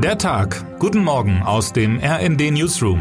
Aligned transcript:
Der 0.00 0.16
Tag. 0.16 0.78
Guten 0.78 1.02
Morgen 1.02 1.42
aus 1.42 1.72
dem 1.72 1.98
RND 1.98 2.52
Newsroom. 2.52 3.00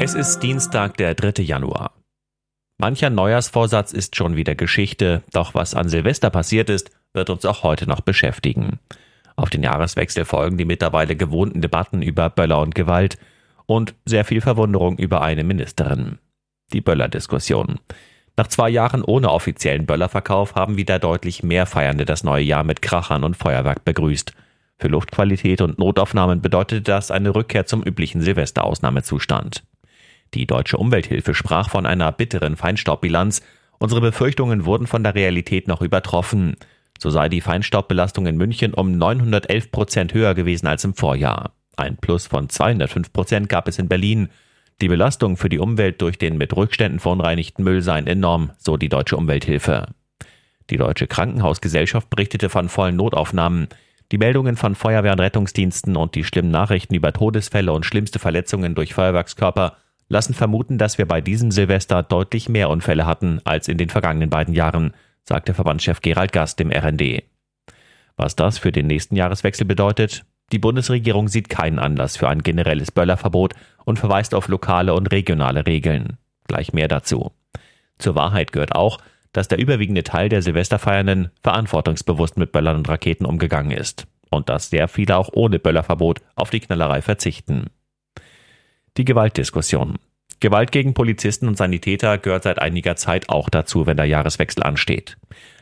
Es 0.00 0.14
ist 0.14 0.38
Dienstag, 0.38 0.96
der 0.96 1.16
3. 1.16 1.42
Januar. 1.42 1.92
Mancher 2.78 3.10
Neujahrsvorsatz 3.10 3.92
ist 3.92 4.14
schon 4.14 4.36
wieder 4.36 4.54
Geschichte, 4.54 5.24
doch 5.32 5.54
was 5.54 5.74
an 5.74 5.88
Silvester 5.88 6.30
passiert 6.30 6.70
ist, 6.70 6.92
wird 7.12 7.30
uns 7.30 7.44
auch 7.44 7.64
heute 7.64 7.88
noch 7.88 8.00
beschäftigen. 8.00 8.78
Auf 9.34 9.50
den 9.50 9.64
Jahreswechsel 9.64 10.24
folgen 10.24 10.56
die 10.56 10.64
mittlerweile 10.64 11.16
gewohnten 11.16 11.60
Debatten 11.60 12.02
über 12.02 12.30
Böller 12.30 12.60
und 12.60 12.76
Gewalt 12.76 13.18
und 13.66 13.96
sehr 14.04 14.24
viel 14.24 14.40
Verwunderung 14.40 14.98
über 14.98 15.20
eine 15.20 15.42
Ministerin. 15.42 16.20
Die 16.72 16.80
Böller-Diskussion. 16.80 17.80
Nach 18.36 18.46
zwei 18.46 18.70
Jahren 18.70 19.02
ohne 19.02 19.30
offiziellen 19.30 19.86
Böllerverkauf 19.86 20.54
haben 20.54 20.76
wieder 20.76 20.98
deutlich 20.98 21.42
mehr 21.42 21.66
Feiernde 21.66 22.04
das 22.04 22.24
neue 22.24 22.44
Jahr 22.44 22.64
mit 22.64 22.82
Krachern 22.82 23.24
und 23.24 23.36
Feuerwerk 23.36 23.84
begrüßt. 23.84 24.32
Für 24.78 24.88
Luftqualität 24.88 25.60
und 25.60 25.78
Notaufnahmen 25.78 26.40
bedeutete 26.40 26.80
das 26.80 27.10
eine 27.10 27.34
Rückkehr 27.34 27.66
zum 27.66 27.82
üblichen 27.82 28.22
Silvesterausnahmezustand. 28.22 29.62
Die 30.32 30.46
deutsche 30.46 30.78
Umwelthilfe 30.78 31.34
sprach 31.34 31.68
von 31.68 31.84
einer 31.84 32.10
bitteren 32.12 32.56
Feinstaubbilanz. 32.56 33.42
Unsere 33.78 34.00
Befürchtungen 34.00 34.64
wurden 34.64 34.86
von 34.86 35.02
der 35.02 35.14
Realität 35.14 35.68
noch 35.68 35.82
übertroffen. 35.82 36.56
So 36.98 37.10
sei 37.10 37.28
die 37.28 37.40
Feinstaubbelastung 37.40 38.26
in 38.26 38.36
München 38.36 38.72
um 38.72 38.96
911 38.96 39.70
Prozent 39.70 40.14
höher 40.14 40.34
gewesen 40.34 40.66
als 40.66 40.84
im 40.84 40.94
Vorjahr. 40.94 41.52
Ein 41.76 41.96
Plus 41.96 42.26
von 42.26 42.48
205 42.48 43.12
Prozent 43.12 43.48
gab 43.48 43.68
es 43.68 43.78
in 43.78 43.88
Berlin. 43.88 44.28
Die 44.80 44.88
Belastung 44.88 45.36
für 45.36 45.50
die 45.50 45.58
Umwelt 45.58 46.00
durch 46.00 46.16
den 46.16 46.38
mit 46.38 46.56
Rückständen 46.56 47.00
verunreinigten 47.00 47.64
Müll 47.64 47.82
seien 47.82 48.06
enorm, 48.06 48.52
so 48.56 48.76
die 48.76 48.88
Deutsche 48.88 49.16
Umwelthilfe. 49.16 49.88
Die 50.70 50.78
Deutsche 50.78 51.06
Krankenhausgesellschaft 51.06 52.08
berichtete 52.08 52.48
von 52.48 52.68
vollen 52.68 52.96
Notaufnahmen. 52.96 53.68
Die 54.10 54.18
Meldungen 54.18 54.56
von 54.56 54.74
Feuerwehr 54.74 55.12
und 55.12 55.20
Rettungsdiensten 55.20 55.96
und 55.96 56.14
die 56.14 56.24
schlimmen 56.24 56.50
Nachrichten 56.50 56.94
über 56.94 57.12
Todesfälle 57.12 57.72
und 57.72 57.84
schlimmste 57.84 58.18
Verletzungen 58.18 58.74
durch 58.74 58.94
Feuerwerkskörper 58.94 59.76
lassen 60.08 60.34
vermuten, 60.34 60.78
dass 60.78 60.98
wir 60.98 61.06
bei 61.06 61.20
diesem 61.20 61.50
Silvester 61.50 62.02
deutlich 62.02 62.48
mehr 62.48 62.68
Unfälle 62.70 63.06
hatten 63.06 63.40
als 63.44 63.68
in 63.68 63.78
den 63.78 63.90
vergangenen 63.90 64.30
beiden 64.30 64.54
Jahren, 64.54 64.94
sagte 65.24 65.54
Verbandschef 65.54 66.00
Gerald 66.00 66.32
Gast 66.32 66.58
dem 66.58 66.72
RND. 66.72 67.22
Was 68.16 68.34
das 68.34 68.58
für 68.58 68.72
den 68.72 68.86
nächsten 68.86 69.14
Jahreswechsel 69.14 69.66
bedeutet, 69.66 70.24
die 70.52 70.58
Bundesregierung 70.58 71.28
sieht 71.28 71.48
keinen 71.48 71.78
Anlass 71.78 72.16
für 72.16 72.28
ein 72.28 72.42
generelles 72.42 72.90
Böllerverbot 72.90 73.54
und 73.84 73.98
verweist 73.98 74.34
auf 74.34 74.48
lokale 74.48 74.94
und 74.94 75.06
regionale 75.06 75.66
Regeln. 75.66 76.18
Gleich 76.48 76.72
mehr 76.72 76.88
dazu. 76.88 77.32
Zur 77.98 78.14
Wahrheit 78.14 78.52
gehört 78.52 78.74
auch, 78.74 78.98
dass 79.32 79.48
der 79.48 79.58
überwiegende 79.58 80.02
Teil 80.02 80.28
der 80.28 80.42
Silvesterfeiernden 80.42 81.30
verantwortungsbewusst 81.42 82.36
mit 82.36 82.50
Böllern 82.50 82.76
und 82.76 82.88
Raketen 82.88 83.26
umgegangen 83.26 83.70
ist 83.70 84.06
und 84.30 84.48
dass 84.48 84.70
sehr 84.70 84.88
viele 84.88 85.16
auch 85.16 85.30
ohne 85.32 85.58
Böllerverbot 85.58 86.20
auf 86.34 86.50
die 86.50 86.60
Knallerei 86.60 87.02
verzichten. 87.02 87.66
Die 88.96 89.04
Gewaltdiskussion. 89.04 89.98
Gewalt 90.40 90.72
gegen 90.72 90.94
Polizisten 90.94 91.46
und 91.46 91.56
Sanitäter 91.56 92.18
gehört 92.18 92.44
seit 92.44 92.60
einiger 92.60 92.96
Zeit 92.96 93.28
auch 93.28 93.50
dazu, 93.50 93.86
wenn 93.86 93.98
der 93.98 94.06
Jahreswechsel 94.06 94.62
ansteht. 94.62 95.16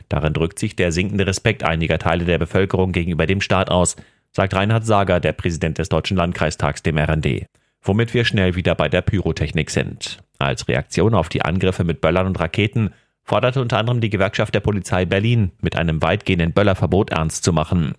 Darin 0.07 0.33
drückt 0.33 0.57
sich 0.57 0.75
der 0.75 0.91
sinkende 0.91 1.27
Respekt 1.27 1.63
einiger 1.63 1.99
Teile 1.99 2.25
der 2.25 2.39
Bevölkerung 2.39 2.91
gegenüber 2.91 3.27
dem 3.27 3.41
Staat 3.41 3.69
aus, 3.69 3.97
sagt 4.31 4.53
Reinhard 4.53 4.85
Sager, 4.85 5.19
der 5.19 5.33
Präsident 5.33 5.77
des 5.77 5.89
Deutschen 5.89 6.17
Landkreistags, 6.17 6.83
dem 6.83 6.97
RND. 6.97 7.45
Womit 7.81 8.13
wir 8.13 8.25
schnell 8.25 8.55
wieder 8.55 8.75
bei 8.75 8.89
der 8.89 9.01
Pyrotechnik 9.01 9.69
sind. 9.69 10.19
Als 10.37 10.67
Reaktion 10.67 11.15
auf 11.15 11.29
die 11.29 11.43
Angriffe 11.43 11.83
mit 11.83 12.01
Böllern 12.01 12.27
und 12.27 12.39
Raketen 12.39 12.91
forderte 13.23 13.61
unter 13.61 13.77
anderem 13.77 14.01
die 14.01 14.09
Gewerkschaft 14.09 14.55
der 14.55 14.59
Polizei 14.59 15.05
Berlin, 15.05 15.51
mit 15.61 15.75
einem 15.75 16.01
weitgehenden 16.01 16.51
Böllerverbot 16.51 17.11
ernst 17.11 17.43
zu 17.43 17.53
machen. 17.53 17.93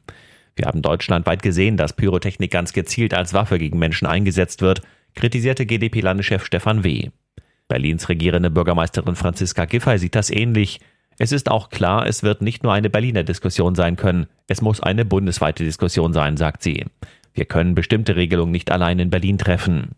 Wir 0.56 0.67
haben 0.67 0.83
deutschlandweit 0.83 1.42
gesehen, 1.42 1.77
dass 1.77 1.95
Pyrotechnik 1.95 2.50
ganz 2.50 2.72
gezielt 2.72 3.15
als 3.15 3.33
Waffe 3.33 3.59
gegen 3.59 3.78
Menschen 3.78 4.06
eingesetzt 4.06 4.61
wird, 4.61 4.83
kritisierte 5.15 5.67
GdP-Landeschef 5.67 6.44
Stefan 6.44 6.84
W. 6.84 7.10
Berlins 7.69 8.09
regierende 8.09 8.50
Bürgermeisterin 8.50 9.15
Franziska 9.15 9.65
Giffey 9.65 9.99
sieht 9.99 10.16
das 10.16 10.31
ähnlich. 10.31 10.81
Es 11.22 11.32
ist 11.32 11.50
auch 11.50 11.69
klar, 11.69 12.06
es 12.06 12.22
wird 12.22 12.41
nicht 12.41 12.62
nur 12.62 12.72
eine 12.72 12.88
Berliner 12.88 13.25
Diskussion 13.25 13.75
sein 13.75 13.97
können, 13.97 14.26
es 14.47 14.62
muss 14.62 14.82
eine 14.82 15.04
bundesweite 15.04 15.62
Diskussion 15.62 16.14
sein, 16.14 16.38
sagt 16.38 16.62
sie. 16.62 16.86
Wir 17.34 17.44
können 17.44 17.75
bestimmte 17.75 18.16
Regelungen 18.16 18.53
nicht 18.53 18.70
allein 18.70 18.98
in 18.98 19.10
Berlin 19.10 19.36
treffen. 19.36 19.91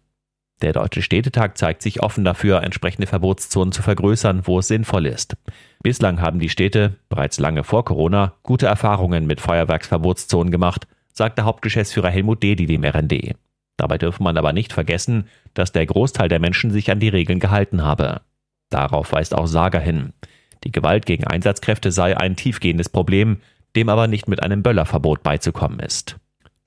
Der 0.63 0.73
Deutsche 0.73 1.01
Städtetag 1.01 1.57
zeigt 1.57 1.83
sich 1.83 2.03
offen 2.03 2.25
dafür, 2.25 2.65
entsprechende 2.65 3.07
Verbotszonen 3.07 3.71
zu 3.71 3.83
vergrößern, 3.83 4.49
wo 4.49 4.59
es 4.59 4.67
sinnvoll 4.67 5.07
ist. 5.07 5.37
Bislang 5.81 6.21
haben 6.21 6.41
die 6.41 6.49
Städte, 6.49 6.97
bereits 7.09 7.39
lange 7.39 7.63
vor 7.63 7.85
Corona, 7.85 8.35
gute 8.43 8.67
Erfahrungen 8.67 9.25
mit 9.25 9.41
Feuerwerksverbotszonen 9.41 10.51
gemacht, 10.51 10.89
sagte 11.13 11.45
Hauptgeschäftsführer 11.45 12.11
Helmut 12.11 12.43
Dedi 12.43 12.67
dem 12.67 12.83
RND. 12.83 13.37
Dabei 13.77 13.97
dürfe 13.97 14.25
man 14.25 14.37
aber 14.37 14.53
nicht 14.53 14.73
vergessen, 14.73 15.29
dass 15.55 15.71
der 15.71 15.87
Großteil 15.87 16.29
der 16.29 16.41
Menschen 16.41 16.73
sich 16.73 16.91
an 16.91 16.99
die 16.99 17.11
Regeln 17.11 17.39
gehalten 17.39 17.85
habe. 17.85 18.23
Darauf 18.71 19.13
weist 19.13 19.37
auch 19.37 19.47
Sager 19.47 19.79
hin. 19.81 20.15
Die 20.65 20.73
Gewalt 20.73 21.07
gegen 21.07 21.25
Einsatzkräfte 21.25 21.91
sei 21.91 22.17
ein 22.17 22.37
tiefgehendes 22.37 22.89
Problem, 22.89 23.39
dem 23.77 23.89
aber 23.89 24.07
nicht 24.07 24.29
mit 24.29 24.43
einem 24.43 24.63
Böllerverbot 24.63 25.23
beizukommen 25.23 25.81
ist. 25.81 26.17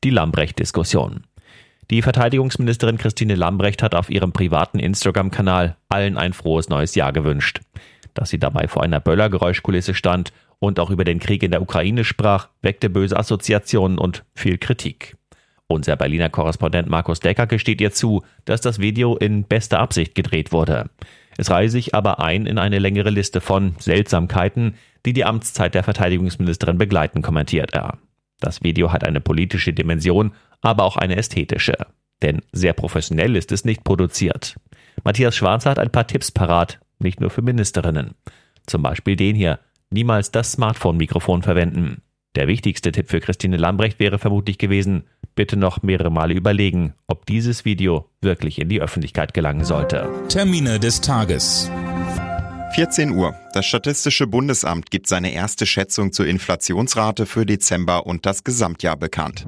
Die 0.04 0.10
Lambrecht-Diskussion. 0.10 1.24
Die 1.92 2.02
Verteidigungsministerin 2.02 2.98
Christine 2.98 3.36
Lambrecht 3.36 3.84
hat 3.84 3.94
auf 3.94 4.10
ihrem 4.10 4.32
privaten 4.32 4.80
Instagram-Kanal 4.80 5.78
allen 5.88 6.18
ein 6.18 6.34
frohes 6.34 6.68
neues 6.68 6.96
Jahr 6.96 7.14
gewünscht. 7.14 7.62
Dass 8.16 8.30
sie 8.30 8.40
dabei 8.40 8.68
vor 8.68 8.84
einer 8.84 9.00
Böllergeräuschkulisse 9.00 9.94
stand 9.94 10.34
und 10.60 10.80
auch 10.80 10.90
über 10.90 11.04
den 11.04 11.20
Krieg 11.20 11.44
in 11.44 11.52
der 11.52 11.62
Ukraine 11.62 12.04
sprach, 12.04 12.50
weckte 12.62 12.90
böse 12.90 13.18
Assoziationen 13.18 14.00
und 14.00 14.24
viel 14.34 14.58
Kritik. 14.58 15.16
Unser 15.68 15.96
Berliner 15.96 16.30
Korrespondent 16.30 16.90
Markus 16.90 17.20
Decker 17.20 17.48
gesteht 17.48 17.82
ihr 17.82 17.92
zu, 17.92 18.24
dass 18.46 18.62
das 18.62 18.80
Video 18.80 19.16
in 19.18 19.44
bester 19.44 19.80
Absicht 19.80 20.16
gedreht 20.16 20.52
wurde. 20.52 20.90
Es 21.38 21.50
reihe 21.50 21.70
sich 21.70 21.94
aber 21.94 22.20
ein 22.20 22.46
in 22.46 22.58
eine 22.58 22.80
längere 22.80 23.10
Liste 23.10 23.42
von 23.42 23.76
Seltsamkeiten, 23.80 24.76
die 25.06 25.14
die 25.14 25.26
Amtszeit 25.26 25.76
der 25.76 25.84
Verteidigungsministerin 25.84 26.78
begleiten, 26.78 27.22
kommentiert 27.22 27.74
er. 27.74 27.98
Das 28.40 28.64
Video 28.64 28.92
hat 28.92 29.04
eine 29.04 29.22
politische 29.22 29.74
Dimension, 29.74 30.34
aber 30.62 30.84
auch 30.84 30.98
eine 30.98 31.16
ästhetische. 31.16 31.76
Denn 32.22 32.42
sehr 32.52 32.74
professionell 32.74 33.36
ist 33.36 33.52
es 33.52 33.66
nicht 33.66 33.84
produziert. 33.84 34.56
Matthias 35.04 35.36
Schwarzer 35.36 35.72
hat 35.72 35.80
ein 35.80 35.92
paar 35.92 36.08
Tipps 36.08 36.32
parat, 36.32 36.80
nicht 37.00 37.20
nur 37.20 37.30
für 37.30 37.42
Ministerinnen. 37.42 38.16
Zum 38.66 38.82
Beispiel 38.82 39.16
den 39.16 39.36
hier. 39.36 39.60
Niemals 39.90 40.32
das 40.32 40.54
Smartphone-Mikrofon 40.54 41.44
verwenden. 41.44 42.02
Der 42.36 42.48
wichtigste 42.48 42.92
Tipp 42.92 43.10
für 43.10 43.20
Christine 43.20 43.58
Lambrecht 43.58 44.00
wäre 44.00 44.18
vermutlich 44.18 44.58
gewesen, 44.58 45.04
bitte 45.36 45.58
noch 45.58 45.84
mehrere 45.84 46.10
Male 46.10 46.34
überlegen, 46.34 46.94
ob 47.08 47.26
dieses 47.26 47.66
Video 47.66 48.10
wirklich 48.22 48.60
in 48.60 48.70
die 48.70 48.82
Öffentlichkeit 48.82 49.34
gelangen 49.34 49.66
sollte. 49.66 50.10
Termine 50.30 50.80
des 50.80 51.02
Tages. 51.02 51.70
14 52.76 53.12
Uhr. 53.12 53.36
Das 53.54 53.66
Statistische 53.66 54.28
Bundesamt 54.28 54.92
gibt 54.92 55.08
seine 55.08 55.32
erste 55.34 55.66
Schätzung 55.66 56.12
zur 56.12 56.28
Inflationsrate 56.28 57.26
für 57.26 57.46
Dezember 57.46 58.06
und 58.06 58.26
das 58.26 58.44
Gesamtjahr 58.44 58.98
bekannt. 58.98 59.46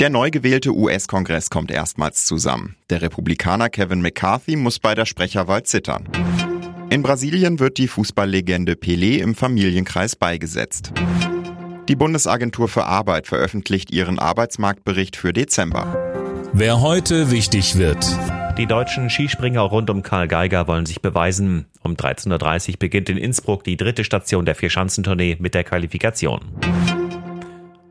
Der 0.00 0.10
neu 0.10 0.30
gewählte 0.30 0.74
US-Kongress 0.74 1.48
kommt 1.50 1.70
erstmals 1.70 2.24
zusammen. 2.24 2.76
Der 2.90 3.00
Republikaner 3.00 3.70
Kevin 3.70 4.02
McCarthy 4.02 4.56
muss 4.56 4.78
bei 4.78 4.94
der 4.94 5.06
Sprecherwahl 5.06 5.62
zittern. 5.62 6.08
In 6.90 7.02
Brasilien 7.02 7.60
wird 7.60 7.78
die 7.78 7.88
Fußballlegende 7.88 8.74
Pelé 8.74 9.20
im 9.20 9.34
Familienkreis 9.34 10.16
beigesetzt. 10.16 10.92
Die 11.88 11.96
Bundesagentur 11.96 12.68
für 12.68 12.84
Arbeit 12.84 13.26
veröffentlicht 13.26 13.90
ihren 13.90 14.18
Arbeitsmarktbericht 14.18 15.16
für 15.16 15.34
Dezember. 15.34 16.50
Wer 16.54 16.80
heute 16.80 17.30
wichtig 17.30 17.76
wird. 17.76 18.06
Die 18.56 18.64
deutschen 18.64 19.10
Skispringer 19.10 19.60
rund 19.60 19.90
um 19.90 20.02
Karl 20.02 20.26
Geiger 20.26 20.66
wollen 20.66 20.86
sich 20.86 21.02
beweisen. 21.02 21.66
Um 21.82 21.92
13.30 21.92 22.70
Uhr 22.70 22.76
beginnt 22.78 23.10
in 23.10 23.18
Innsbruck 23.18 23.64
die 23.64 23.76
dritte 23.76 24.02
Station 24.02 24.46
der 24.46 24.54
Vierschanzentournee 24.54 25.36
mit 25.40 25.52
der 25.52 25.64
Qualifikation. 25.64 26.40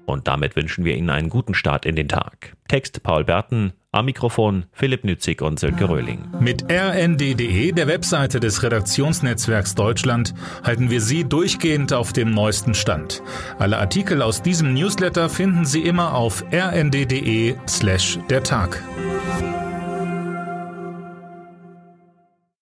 Und 0.06 0.28
damit 0.28 0.56
wünschen 0.56 0.86
wir 0.86 0.96
Ihnen 0.96 1.12
einen 1.12 1.30
guten 1.30 1.54
Start 1.54 1.86
in 1.86 1.96
den 1.96 2.08
Tag. 2.08 2.56
Text 2.68 3.04
Paul 3.04 3.24
Berten, 3.24 3.74
am 3.94 4.06
Mikrofon 4.06 4.66
Philipp 4.74 5.06
Nützig 5.06 5.42
und 5.42 5.60
Sönke 5.60 5.88
Röhling. 5.88 6.20
Mit 6.40 6.66
rnd.de, 6.70 7.72
der 7.72 7.88
Webseite 7.88 8.40
des 8.40 8.64
Redaktionsnetzwerks 8.64 9.76
Deutschland, 9.76 10.34
halten 10.64 10.90
wir 10.90 11.00
Sie 11.00 11.24
durchgehend 11.24 11.94
auf 11.94 12.12
dem 12.12 12.32
neuesten 12.32 12.74
Stand. 12.74 13.22
Alle 13.60 13.78
Artikel 13.78 14.22
aus 14.22 14.42
diesem 14.42 14.74
Newsletter 14.74 15.30
finden 15.30 15.66
Sie 15.66 15.82
immer 15.82 16.16
auf 16.16 16.44
rnd.de 16.52 17.56
slash 17.68 18.20
der 18.30 18.44
Tag. 18.44 18.84